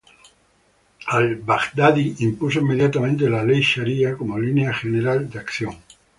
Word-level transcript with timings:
Al-Baghdadi 1.13 2.15
impuso 2.23 2.57
inmediatamente 2.59 3.29
la 3.29 3.43
ley 3.43 3.61
sharía 3.61 4.17
como 4.17 4.39
línea 4.39 4.73
general 4.73 5.29
de 5.29 5.37
acción. 5.37 5.77